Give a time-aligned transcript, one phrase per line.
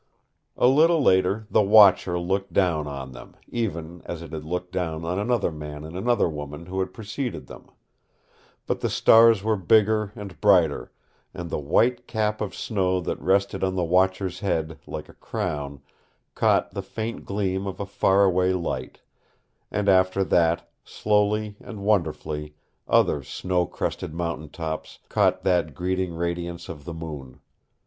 [0.57, 5.05] A little later the Watcher looked down on them, even as it had looked down
[5.05, 7.69] on another man and another woman who had preceded them.
[8.65, 10.91] But the stars were bigger and brighter,
[11.35, 15.83] and the white cap of snow that rested on the Watcher's head like a crown
[16.33, 19.01] caught the faint gleam of a far away light;
[19.69, 22.55] and after that, slowly and wonderfully,
[22.87, 27.39] other snow crested mountain tops caught that greeting radiance of the moon.